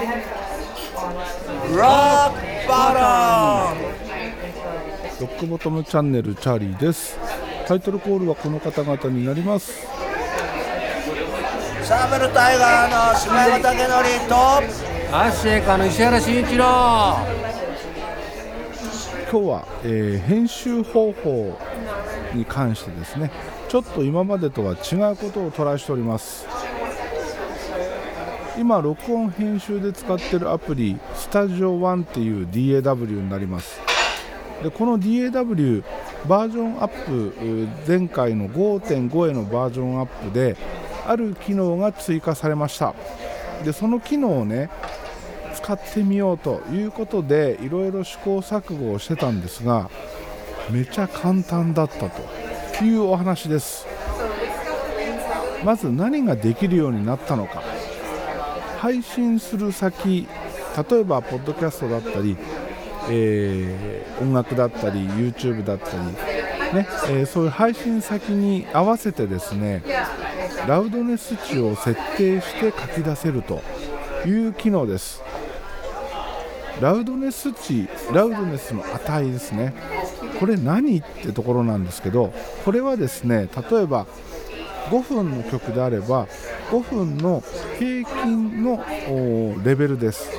[0.00, 0.12] ロッ
[2.62, 3.74] クバ
[5.20, 7.18] ロックボトムチャンネルチャーリーです。
[7.66, 9.86] タイトルコールはこの方々になります。
[11.82, 14.36] サーベルタイガーの島山武則と
[15.14, 17.18] アッシェイカの石原慎一郎。
[19.30, 21.58] 今日は、えー編集方法
[22.34, 23.30] に関してですね
[23.68, 26.46] ちょっと今までとは違うことをトライしております
[28.60, 33.80] 今録音編集で使ってるアプリスタジオ1っていう DAW になります。
[34.62, 35.82] でこの DAW
[36.28, 40.58] バージョンアップ前回の5.5へのバージョンアップで
[41.06, 42.94] ある機能が追加されました。
[43.64, 44.68] でその機能をね
[45.54, 49.88] 使ってみようということでいろいろ試行錯誤をしてたんですが
[50.70, 53.86] めちゃ簡単だったというお話です。
[55.64, 57.69] まず何ができるようになったのか。
[58.80, 60.26] 配信する先
[60.90, 62.34] 例えばポッドキャストだったり、
[63.10, 65.98] えー音楽だったり YouTube だったり、
[66.74, 69.82] ねえーそういう配信先に合わせてですね
[70.66, 73.60] ラウドネス値を設定して書き出せると
[74.26, 75.22] いう機能です。
[76.80, 79.74] ラウドネス値ラウドネスの値ですね。
[80.38, 82.32] これ何ってところなんですけど
[82.64, 84.06] これはですね例えば
[84.90, 86.26] 5分の曲であれば
[86.70, 87.42] 5分の
[87.78, 88.84] 平均の
[89.64, 90.30] レベルです、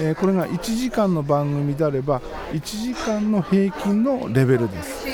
[0.00, 2.20] えーこれが1時間の番組であれば
[2.52, 5.04] 1時間の平均のレベルです、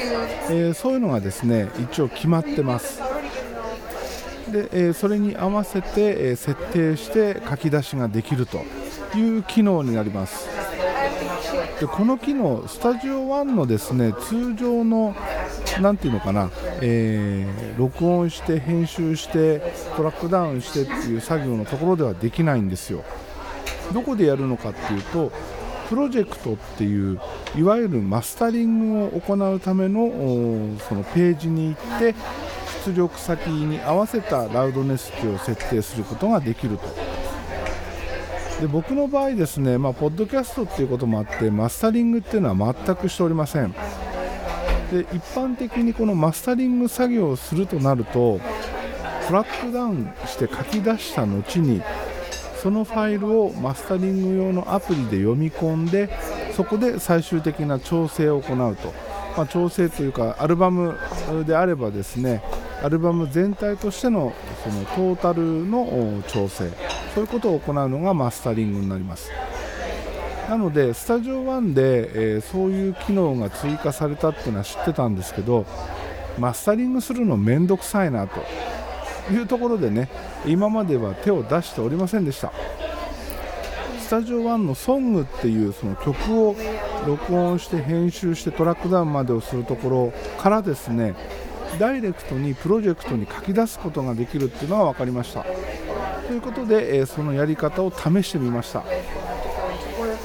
[0.51, 3.01] えーそういうのがですね一応決まってます。
[4.51, 8.59] で、えそれに合わせて、え設定して書き出しができると
[9.17, 10.49] いう機能になります。
[11.81, 15.15] でこの機能スタジオ1のですね通常の
[15.81, 19.61] なんていうのかな、えー録音して編集して
[19.97, 23.05] トラックダウンしてっていう作業のところではできないんですよ。
[23.93, 25.33] どこでやるのかっていうと
[25.89, 27.21] プロジェクトっていう
[27.57, 32.15] いわゆるマスタリングを行うためのそのページに行って
[32.87, 36.85] 出力先に合わせたラウドネス値を設定することができると。
[38.61, 43.75] で僕の場合ですね、まあ、ポッドキャストっていうこともあってマスタリングっていうのは全くしておりません。
[44.95, 48.41] で一般的にこのマスタリング作業をするとなると
[49.27, 51.83] トラックダウンして書き出した後に
[52.63, 56.09] そのファイルをマスタリング用のアプリで読み込んで
[56.53, 58.95] そこで最終的な調整を行うと、
[59.37, 60.97] まあ、調整というかアルバム
[61.45, 62.43] であればですね
[62.83, 66.71] アルバム全体としてのそのトータルの調整
[67.15, 69.31] そういうことを行うのがマスタリングになります。
[70.49, 75.65] なのでスタジオ1で、えーそういう機能が追加されたっていうのは知ってたんですけど
[76.39, 78.41] マスタリングするのめんどくさいなと
[79.33, 80.09] いうところでね
[80.47, 82.53] 今までは手を出しておりませんでした。
[84.01, 86.55] スタジオ1のソングっていうその曲を
[87.07, 91.15] 録音して編集してトラックダウンまでをするところからですね
[91.81, 95.45] ダイレクトにプロジェクトに書き出すことができるっていうのが分かりました。
[96.29, 98.85] ということで、えーそのやり方を試してみました。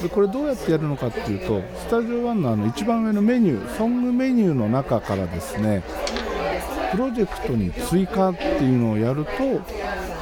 [0.02, 5.82] でこれどうやってやるのかっていうとスタジオ1のあの一番上のメニューソングメニューの中からですね
[6.92, 9.30] プロジェクトに追加っていうのをやると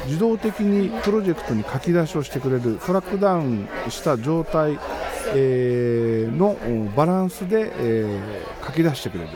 [0.06, 4.78] 自動的にプロジェクトに書き出しをしてくれるトラックダウンした状態、
[5.34, 6.56] えーの
[6.96, 9.30] バランスで、えー書き出してくれる。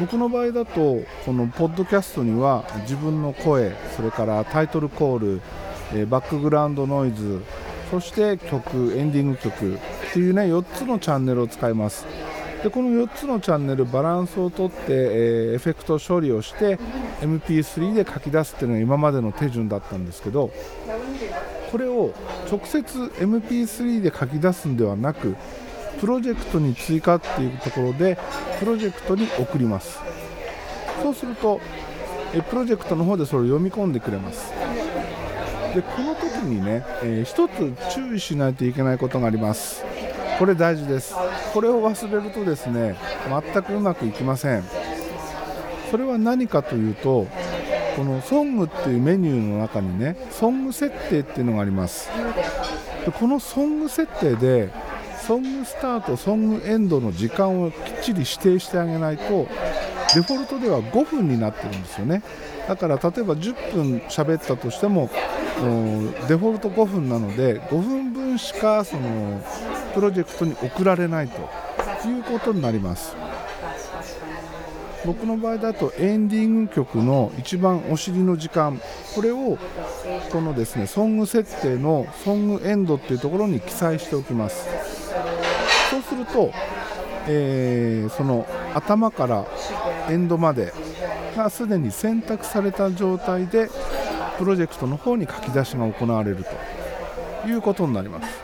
[0.00, 5.40] 僕の場合だとこのポッドキャストには自分の声それからタイトルコール、
[5.94, 7.40] えーバックグラウンドノイズ
[7.92, 9.78] そして曲エンディング曲っ
[10.14, 12.06] ていうね4つのチャンネルを使います。
[12.62, 16.78] でこの4つのチャンネルバランスをとって、えーエフェクト処理をして
[17.20, 20.50] MP3 で書き出すっていうのが今までの手順だったんですけど
[21.70, 22.14] これを
[22.50, 22.80] 直接
[23.18, 25.36] MP3 で書き出すんではなく
[26.00, 28.16] プロジェクトに追加っていうところで
[28.58, 30.00] プロジェクトに送ります。
[31.02, 31.60] そうすると
[32.34, 34.50] えプロジェクトの方でそれを読み込んでくれます。
[35.74, 39.84] でこの時にね、えー一つ注意しないといけないことがあります。
[40.38, 41.14] これ大事です。
[41.54, 42.96] これを忘れるとですね
[43.52, 44.64] 全くうまくいきません。
[45.90, 47.26] それは何かというと
[47.96, 52.10] このソングっていうメニューの中にねソング設定っていうのがあります。
[53.04, 54.70] でこのソング設定で
[55.20, 59.46] ソングスタートソングエンドの時間をきっちり指定してあげないと
[60.14, 62.22] デフォルトでは5分になってるんですよね。
[62.68, 65.10] だから例えば10分喋ったとしても
[66.28, 69.40] デフォルト5分なので5分分しかその
[69.94, 71.40] プロジェクトに送られないと
[72.08, 73.14] いうことになります。
[75.04, 78.80] 僕の場合だとエンディング曲の一番お尻の時間
[79.16, 79.58] これを
[80.30, 84.68] このですねソング設定のソングエンドっていうところに記載しておきます。
[85.90, 86.52] そうすると、
[87.28, 89.46] えーその頭から
[90.08, 90.72] エンドまで
[91.36, 93.68] がすでに選択された状態で
[94.42, 96.44] プロジェクトの方に書き出しが行われる
[97.44, 98.40] ということになります。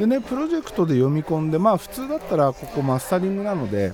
[0.00, 3.92] でねプロジェクトで読み込んでまあ普通だったらここマスタリングなので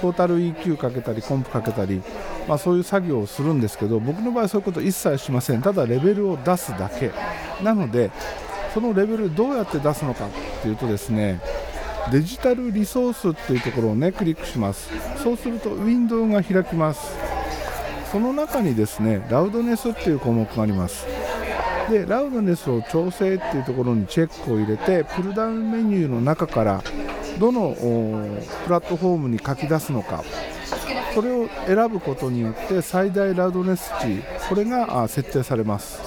[0.00, 2.02] トータル EQ かけたりコンプかけたり、
[2.48, 5.62] まあ、そういう作業をするんですけど僕の場合そういうこと一切しません。
[5.62, 7.12] ただレベルを出すだけ。
[7.62, 8.10] なので
[8.74, 10.30] そのレベルどうやって出すのかっ
[10.60, 11.40] ていうとですね
[12.10, 14.90] デジタルリソースっていうところをねクリックします。
[15.22, 17.37] そうするとウィンドウが開きます。
[18.10, 21.06] その中にですねラウドネスっていう項目があります。
[21.90, 26.82] でラウドネスを調整っていうところにチェックを入れてプルダウンメニューの中から
[27.38, 27.74] どの
[28.66, 30.22] プラットフォームに書き出すのか
[31.14, 36.00] それを選ぶことによって最大ラウドネス値これが設定されます。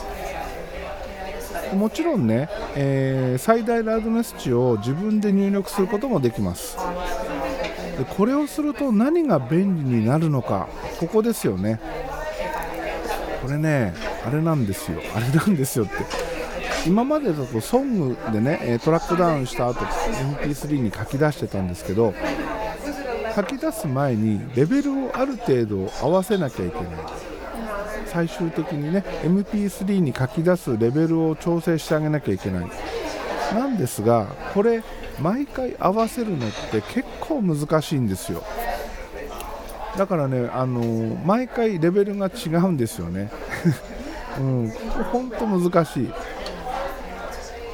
[1.76, 6.78] もちろんね、えー最大ラウドネス値を自分で入力することもできます。
[8.02, 10.68] でこれをすると何が便利になるのか
[11.00, 11.80] ここですよね。
[13.44, 13.94] これね
[14.26, 15.00] あれなんですよ。
[15.16, 15.94] あれなんですよって。
[16.88, 19.86] 今までだとソングでねトラックダウンした後
[20.42, 22.16] MP3 に書き出してたんですけど
[23.36, 26.86] 書き出す前にレベルをある程度合わせなきゃいけない。
[28.08, 32.66] 最終的にね MP3 に書き出すレベルを調整してあげなきゃいけない。
[33.54, 34.84] なんですがこれ
[35.20, 38.44] 毎回合わせるのって結構難しいんですよ。
[39.98, 43.30] だからねあのー毎回レベルが違うんですよね。
[44.40, 44.70] うん。
[45.12, 46.12] 本当難しい。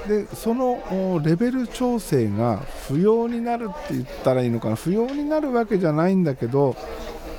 [0.08, 4.76] でそのレベル調整が不要になるって言ったらいいのかな。
[4.76, 6.76] 不要になるわけじゃないんだけど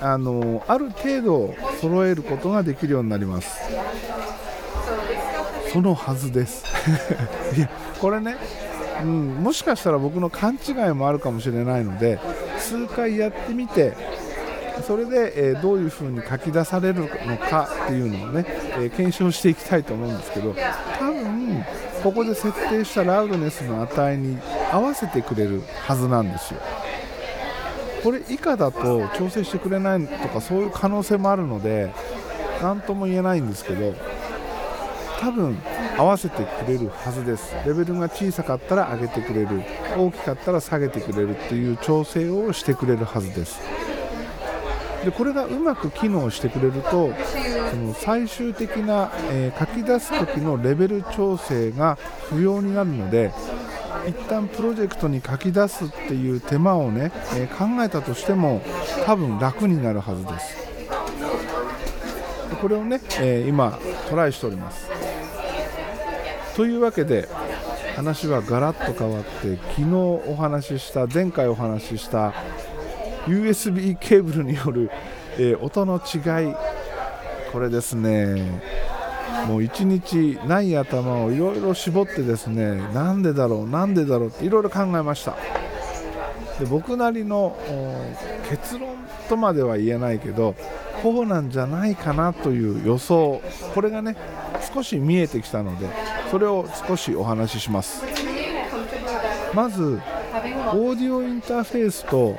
[0.00, 3.58] あのある程度揃えることができるようになります。
[5.78, 6.64] そのはずです。
[7.56, 7.70] いや
[8.00, 8.36] これね、
[9.04, 12.18] うん、もしかしたら僕の勘違いもあるかもしれないので
[12.58, 13.94] 数回やってみて
[14.84, 18.44] それで、えーどういう風に書き出されるのかっていうのをね、
[18.76, 20.52] えー検証していきたいと思うんですけど
[20.98, 21.64] 多分
[22.02, 24.36] ここで設定したラウドネスの値に
[24.72, 26.60] 合わせてくれるはずなんですよ。
[28.02, 31.92] これ以下だと調整してくれないとかそういう可能性もあるので
[32.60, 33.94] 何とも言えないんですけど
[35.18, 35.56] 多分
[35.96, 37.54] 合わせてくれるはずです。
[37.66, 39.62] レベルが小さかったら上げてくれる。
[39.96, 43.60] 大きかったら下げてくれるっていう調整をしてくれるはずです。
[45.04, 47.12] でこれがうまく機能してくれると
[47.70, 51.96] その最終的な、えー書き出す時のレベル調整が
[52.28, 53.32] 不要になるので
[54.08, 58.60] 一旦プロジェクトに書き出すっていう手間をね、えー考えたとしても
[59.06, 60.68] 多分楽になるはずです。
[62.60, 63.78] これをね、えー今
[64.08, 64.97] トライしております。
[66.58, 67.28] というわけで
[67.94, 72.34] 話はガラッと変わって昨日お話しした前回お話しした
[73.26, 74.90] USB ケーブルによる、
[75.38, 76.54] えー音の違い。
[77.52, 78.60] これですね
[79.46, 85.36] もう一日ない頭をいろいろ絞ってですねなんでだろうなんでだろうっていろいろ考えました。
[86.58, 87.56] で僕なりの
[88.50, 88.96] 結論
[89.28, 90.56] とまでは言えないけど
[91.04, 93.40] こうなんじゃないかなという予想。
[93.72, 94.16] これがね
[94.74, 95.86] 少し見えてきたので
[96.30, 98.04] それを少しお話しします。
[99.54, 102.38] まずオーディオインターフェースと、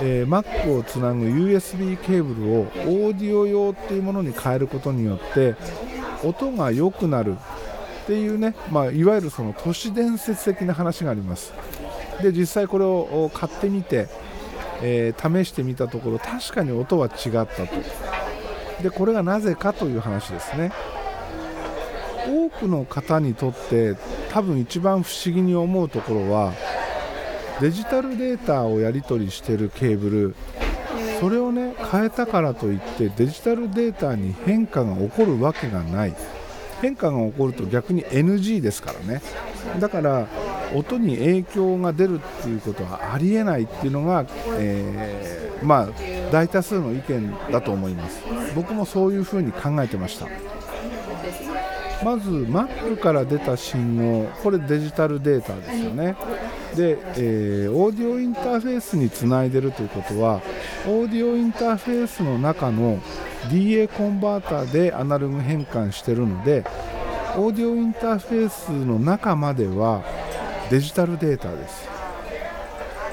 [0.00, 5.54] えー Mac をつなぐ USB ケーブルをオーディオ用っていうものに変えることによって
[6.24, 7.36] 音が良くなる
[8.02, 11.52] っていうね、まあ、いわゆるその都市伝説的な話があります。
[12.22, 14.08] で実際これを買ってみて、
[14.82, 17.66] えー試してみたところ確かに音は違ったと。
[18.82, 20.72] でこれがなぜかという話ですね。
[22.26, 23.96] 多くの方にとって
[24.30, 26.52] 多分一番不思議に思うところは
[27.60, 30.34] デジタルデータをやり取りしているケーブル。
[31.20, 36.14] それをね変えたからといってデジタルデータに変化が起こるわけがない。
[36.80, 39.22] 変化が起こると逆に NG ですからね。
[39.78, 40.26] だから
[40.74, 44.26] 音に影響が出るっていうことはありえないっていうのが、
[44.58, 45.88] えーまあ
[46.32, 48.20] 大多数の意見だと思います。
[48.56, 50.26] 僕もそういうふうに考えてました。
[52.04, 56.16] まず Mac から出た信号これデジタルデータですよね。
[56.74, 60.40] で、えーオーディオインターフェースにつないでるということは
[60.86, 62.98] オーディオインターフェースの中の
[63.50, 66.64] DA コンバーターでアナログ変換してるので
[67.36, 70.02] オーディオインターフェースの中までは
[70.70, 71.88] デジタルデータです。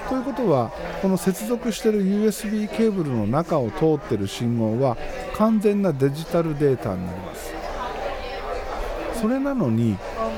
[0.09, 4.97] ということはこの接続してる USB ケーブルの中を通ってる信号は
[5.35, 7.58] 完全なデジタルデータになります。
[9.19, 9.97] それなのに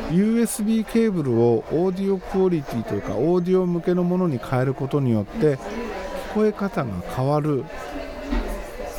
[0.09, 7.63] USB ケーブルをオーディオクオリティというかオーディオ向けのものに変えることによって聞こえ方が変わる。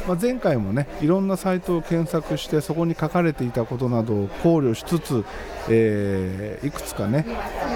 [0.06, 5.24] まあ、前回もねいろんなサイトを検索してそこに書かれていたことなどを考慮しつつ、
[5.68, 7.24] えー、いくつかね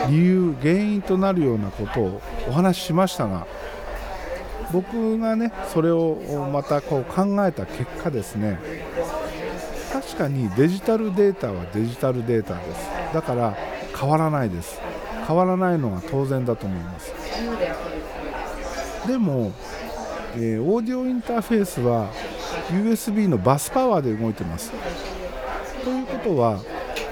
[0.09, 3.47] 理由原因となるようなことをお話ししましたが
[4.73, 6.17] 僕がねそれを
[6.53, 8.59] またこう考えた結果ですね
[10.07, 12.91] 確かにデジタルデータはデジタルデータです。
[13.13, 13.57] だから
[13.99, 14.81] 変わらないです。
[15.27, 17.13] 変わらないのが当然だと思います。
[19.07, 19.53] でも
[20.39, 22.11] えー、オーディオインターフェースは
[22.71, 24.71] USB のバスパワーで動いてます。
[25.83, 26.61] ということは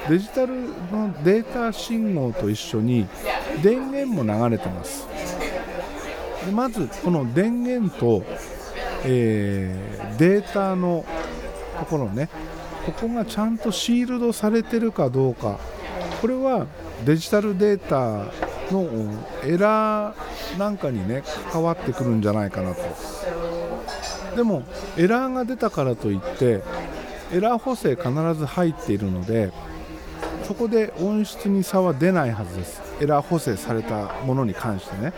[0.09, 0.55] デジタル
[0.93, 3.07] のデータ信号と一緒に
[3.63, 5.07] 電源も流れてます。
[6.45, 8.23] でまずこの電源と、
[9.07, 11.07] えー、データの
[11.79, 12.29] ところね
[12.87, 15.59] ここがちゃんとシールドされてるかどうか。
[16.21, 16.67] これは
[17.05, 18.33] デジタルデータ
[18.73, 18.89] の
[19.45, 21.23] エラーなんかにね
[21.53, 22.83] 関わってくるんじゃないかなと。
[24.37, 24.63] でも
[24.97, 26.63] エラーが出たからといって
[27.33, 29.53] エラー補正必ず入っているので
[30.45, 32.83] そこで音質に差は出ないはずです。
[33.01, 35.13] エラー補正されたものに関してね。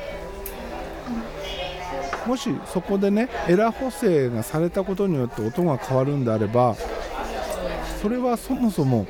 [2.27, 6.75] もしそこでねエラー補正がされたことによって音が変わるんであれば
[8.01, 9.07] それはそもそも、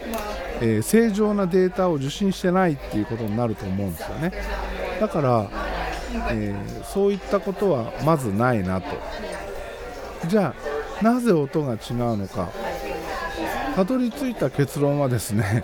[0.60, 4.32] えー、正常なデータを受信してないっていうことになると思うんですよね。
[5.00, 5.50] だから、
[6.30, 8.86] えー、そういったことはまずないなと。
[10.28, 10.54] じゃ
[11.00, 11.78] あなぜ音が違う
[12.16, 12.48] のか。
[13.74, 15.62] たどり着いた結論はですね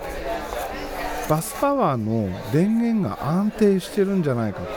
[1.27, 4.67] バスパワーの電源が安定してるんじゃないかと。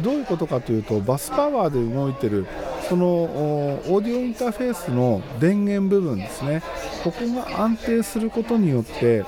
[0.00, 2.46] どういうことかというとバスパワーで動いてる
[2.88, 6.62] そのオーディオインターフェースの電源部分ですね。
[7.10, 9.24] ここが安定することによって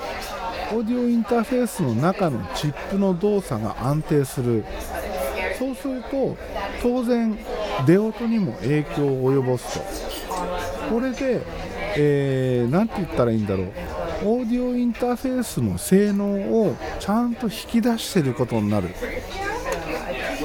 [0.71, 4.63] オーディオインターフェースの中のチップの動作が安定する。
[5.57, 6.37] そうすると
[6.81, 7.37] 当然
[7.85, 9.85] 出音にも影響を及ぼすと。
[10.89, 11.43] これで何、
[11.97, 13.67] えー、て言ったらいいんだろう。
[14.23, 18.89] オーディオインターフェースの性能をちゃんと引き出してることになる。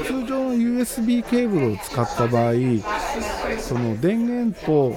[0.05, 2.53] 通常の USB ケーブルを使った場合
[3.67, 4.97] その電源と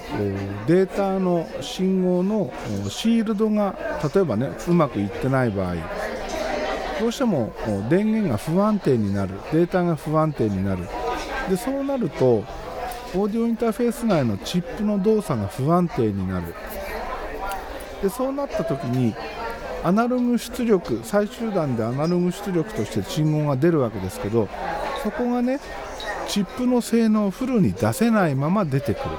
[0.68, 2.54] データの信号の
[2.88, 3.76] シールドが
[4.14, 5.76] 例えばねうまくいってない場合
[7.00, 7.52] どうしても
[7.90, 10.84] 電源が不安定になるデータが不安定になる。
[11.50, 12.44] でそうなると
[13.16, 16.54] オーディオインターフェース内のチップの動作が不安定になる。
[18.04, 19.16] でそうなった時に
[19.84, 24.48] アナログ出力最終段でアナログ出力として信号が出るわけですけど
[25.02, 25.60] そこがね
[26.30, 29.18] チップの性能をフルに出せないまま出てくる。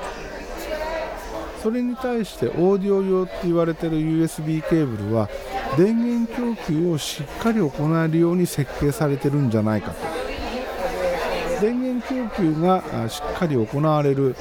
[1.60, 5.28] それに対してオーディオ用って言われてる USB ケーブルは
[5.76, 7.70] 電源供給をしっかり行
[8.02, 9.96] えるように設計されてるんじゃないかと。
[11.60, 14.36] 電源供給がしっかり行われる。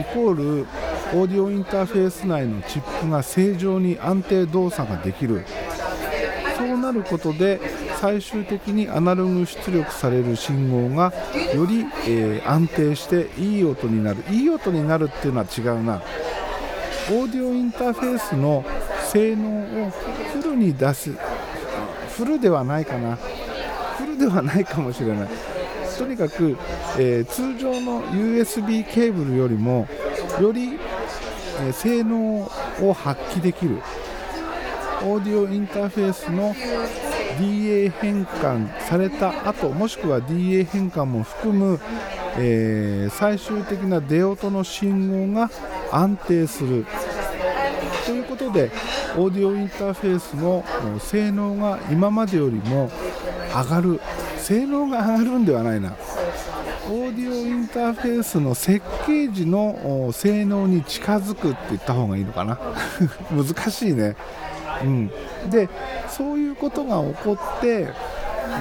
[0.00, 0.66] イコール
[1.14, 5.44] オーディオインターフェース内のチップが正常に安定動作ができる。
[6.56, 7.60] そうなることで
[8.02, 11.12] 最終的にアナログ出力される信号が
[11.54, 14.24] より、えー、安定していい音になる。
[14.28, 16.02] いい音になるっていうのは違うな。
[17.12, 18.64] オーディオインターフェースの
[19.04, 19.90] 性能を
[20.32, 21.12] フルに出す。
[22.16, 23.14] フルではないかな。
[23.14, 25.28] フルではないかもしれない。
[25.96, 26.58] とにかく、
[26.98, 29.86] えー、通常の USB ケーブルよりも
[30.40, 30.76] より、
[31.60, 33.80] えー、性能を発揮できる。
[35.04, 36.52] オーディオインターフェースの
[37.38, 41.80] DA 変換された後もしくは DA 変換も含む、
[42.38, 45.50] えー、最終的な出音の信号が
[45.90, 46.86] 安定する。
[48.06, 48.70] ということで
[49.16, 50.64] オーディオインターフェースの
[50.98, 52.90] 性能が今までよりも
[53.54, 54.00] 上がる。
[54.42, 55.94] 性能が上がるんではないな。
[56.90, 62.58] オーディオインターフェースの設計時の性能に近づくって言った方がいいのかな。
[63.30, 64.16] 難しいね、
[64.82, 65.10] うん、
[65.48, 65.68] で
[66.16, 67.88] そういうことが起こって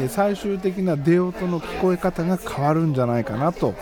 [0.10, 3.74] 最終的な出音の聞こえ方が変わるんじゃないかなと。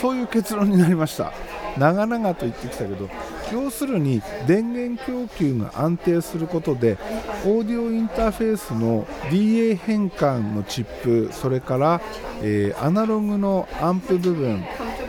[0.00, 1.32] そういう結論になりました。
[1.78, 3.08] 長々と言ってきたけど
[3.52, 6.98] 要するに電源供給が安定することで
[7.44, 12.00] オーディオインターフェースの DA 変換のチップそれから、
[12.42, 14.62] えー、アナログのアンプ部分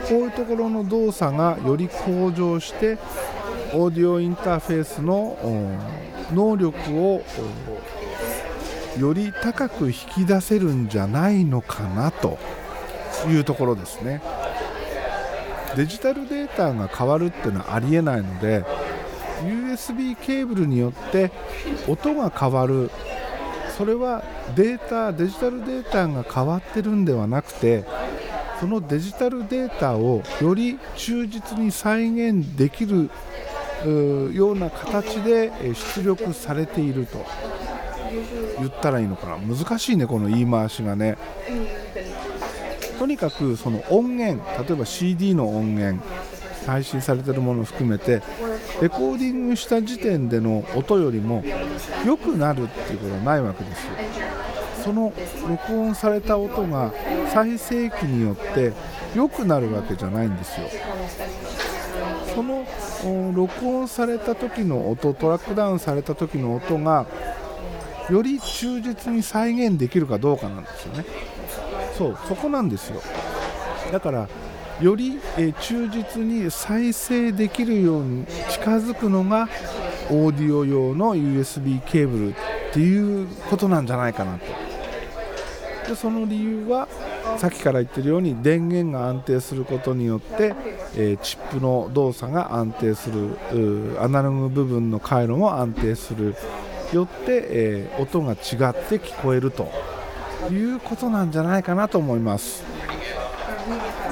[0.08, 2.98] こういうところの動作がより向上して
[3.74, 5.38] オーディオインターフェースの
[6.32, 7.24] 能力を
[8.98, 12.38] より高く引き出せるんじゃないのかなと
[13.28, 14.22] いうところですね。
[15.76, 18.64] デジタルデータが変わるっていうのはありえないので
[19.44, 21.32] USB ケーブルによって
[21.88, 22.92] 音が変わる。
[23.76, 24.24] それは
[24.56, 27.84] データデジタルデータが変わってるんではなくて
[28.60, 33.10] そのデジタルデータをより忠実に再現できる
[33.90, 35.52] ような形で
[35.96, 37.26] 出力されていると
[38.60, 39.38] 言ったらいいのかな。
[39.38, 41.18] 難しいねこの言い回しがね。
[43.00, 46.02] とにかくその音源例えば CD の音源
[46.66, 48.22] 配信されてるものを含めて
[48.82, 51.44] レコーディングした時点での音よりも
[52.06, 53.92] 良くなるっていうことはないわけですよ。
[54.84, 55.12] その
[55.48, 56.94] 録音された音が
[57.34, 58.74] 再生機によって
[59.16, 60.68] 良くなるわけじゃないんですよ。
[62.34, 62.66] その
[63.34, 67.06] 録音された時の音トラックダウンされた時の音が
[68.10, 71.06] より忠実に再現できるかどうかなんですよね。
[71.98, 73.02] そうそこなんですよ。
[73.92, 74.28] だから
[74.82, 79.48] より、え忠実に再生できるように近づくのが
[80.10, 82.34] オーディオ用の USB ケーブルっ
[82.74, 84.46] ていうことなんじゃないかなと。
[85.88, 86.88] でその理由は
[87.38, 90.54] さっきから言ってるように電源が安定することによって、
[90.96, 93.38] え、チップの動作が安定する
[94.00, 96.36] アナログ部分の回路も安定する
[96.94, 99.70] よって、え、音が違って聞こえると
[100.52, 102.64] いうことなんじゃないかなと思います。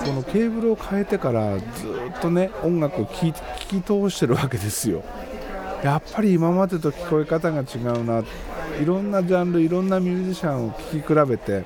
[0.06, 5.04] このケーブルを変えてからずっとね音楽を聴き通してるわけですよ。
[5.84, 8.24] やっぱり今までと聞こえ方が違うな。
[8.82, 11.66] いろんなジャンルいろんなミュージシャンを聴き比べて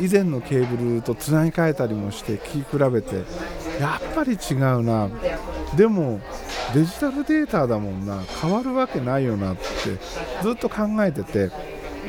[0.00, 3.16] 以前のケーブルとつなぎ替えたりもして聴き比べて
[3.80, 5.08] やっぱり違うな。
[5.76, 6.20] でも
[6.74, 8.22] デジタルデータだもんな。
[8.40, 9.62] 変わるわけないよなって
[10.42, 11.50] ずっと考えてて。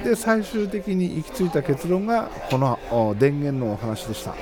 [0.03, 4.36] で最終的に行き着いた結論がこの電源のお話でした。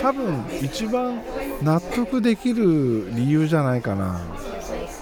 [0.00, 1.20] 多分一番
[1.62, 4.20] 納得できる理由じゃないかな、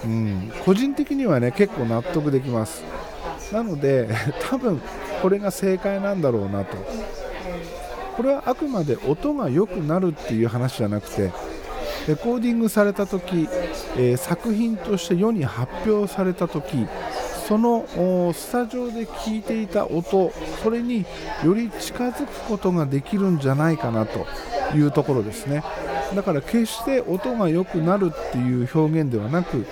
[0.05, 2.83] うん、個人的にはね結構納得できます。
[3.51, 4.09] なので
[4.49, 4.81] 多分
[5.21, 6.77] これが正解なんだろうなと。
[8.15, 11.31] これはあくまで音が良くなるっていう話じゃなくて
[12.07, 13.47] レコーディングされた時、
[13.97, 16.87] えー、作品として世に発表された時
[17.47, 17.85] その
[18.33, 20.31] スタジオで聞いていた音
[20.63, 21.05] それに
[21.43, 24.25] より近づくことができるんじゃないかなと
[24.75, 25.63] いうところですね。
[26.15, 29.65] だから決して音が良くなるっていう表現ではなく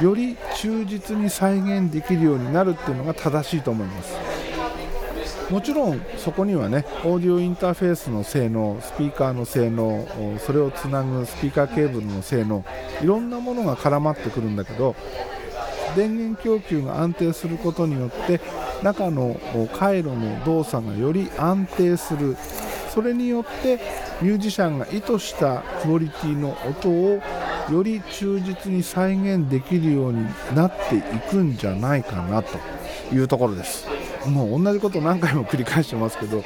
[0.00, 4.29] より忠実に再現できるようになるっていうのが正しいと思います。
[5.50, 10.06] もちろんそこにはねオーディオインターフェースの性能スピーカーの性能
[10.38, 12.64] それをつなぐスピーカーケーブルの性能
[13.02, 14.94] いろんなものが絡まってくるんだけど
[15.96, 18.40] 電源供給が安定することによって
[18.82, 19.36] 中の
[19.74, 22.36] 回路の動作がより安定する。
[22.90, 23.78] それによって
[24.20, 27.20] ミュージシャンが意図したクオリティの音を
[27.70, 32.58] より忠実に再現できるようになっていくんじゃないかなと
[33.14, 33.99] いうところです。
[34.26, 36.44] もう同じこと何回も繰り返してますけど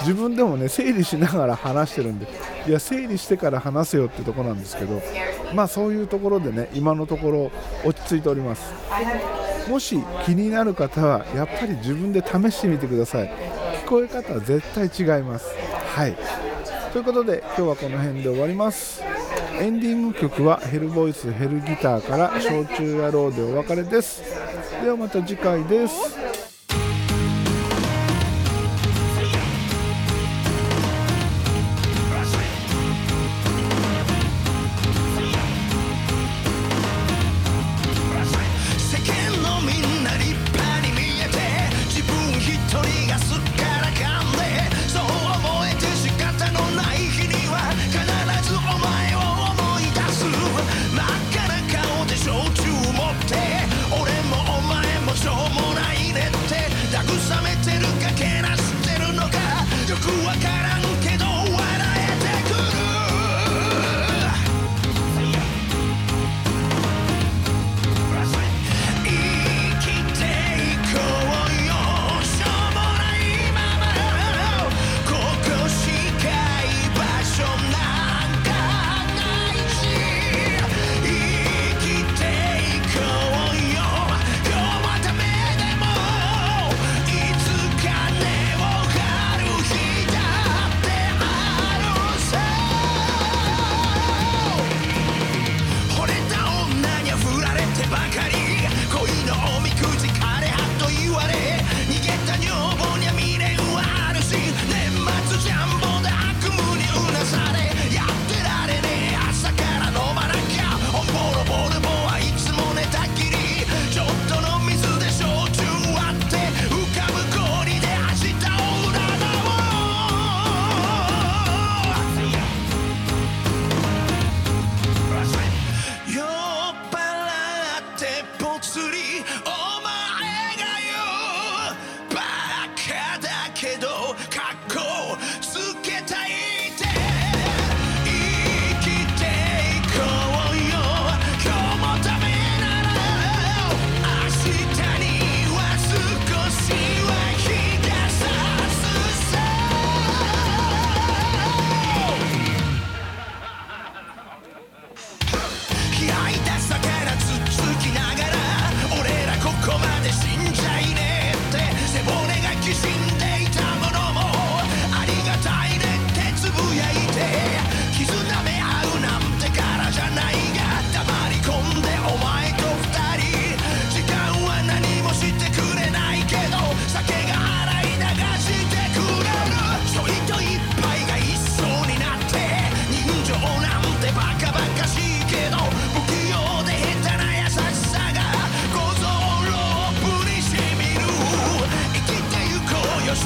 [0.00, 2.26] 自分でもね整理しながら話してるんで
[2.66, 5.02] いや整理してから話せよってとこなんですけど
[5.54, 7.50] まあそういうところでね今のところ
[7.84, 8.72] 落ち着いております。
[9.68, 13.30] もし気になる方はやっぱり自分で試してみてください。
[13.84, 15.46] 聞こえ方は絶対違います。
[15.94, 16.16] はい。
[16.92, 19.02] ということで今日はこの辺で終わります。
[19.58, 24.22] エンディング曲はヘルボイスヘルギターから「焼酎野郎」でお別れです。
[24.82, 26.25] ではまた次回です。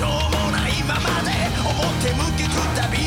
[0.01, 1.29] しょうもないままで
[1.63, 3.00] 表向きくたび